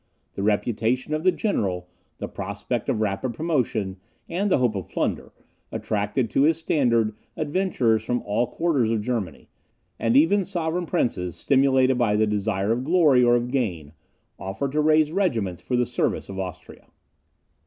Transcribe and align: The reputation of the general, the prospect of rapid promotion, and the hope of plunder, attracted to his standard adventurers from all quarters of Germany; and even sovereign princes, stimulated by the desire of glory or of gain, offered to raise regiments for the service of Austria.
The 0.33 0.41
reputation 0.41 1.13
of 1.13 1.23
the 1.23 1.31
general, 1.31 1.87
the 2.17 2.27
prospect 2.27 2.89
of 2.89 3.01
rapid 3.01 3.35
promotion, 3.35 3.97
and 4.27 4.49
the 4.49 4.57
hope 4.57 4.73
of 4.73 4.87
plunder, 4.89 5.31
attracted 5.71 6.27
to 6.31 6.41
his 6.41 6.57
standard 6.57 7.13
adventurers 7.37 8.03
from 8.03 8.23
all 8.23 8.47
quarters 8.47 8.89
of 8.89 9.03
Germany; 9.03 9.47
and 9.99 10.17
even 10.17 10.43
sovereign 10.43 10.87
princes, 10.87 11.35
stimulated 11.35 11.99
by 11.99 12.15
the 12.15 12.25
desire 12.25 12.71
of 12.71 12.83
glory 12.83 13.23
or 13.23 13.35
of 13.35 13.51
gain, 13.51 13.91
offered 14.39 14.71
to 14.71 14.81
raise 14.81 15.11
regiments 15.11 15.61
for 15.61 15.75
the 15.75 15.85
service 15.85 16.29
of 16.29 16.39
Austria. 16.39 16.87